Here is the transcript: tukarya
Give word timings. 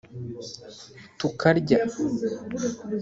tukarya 1.19 1.77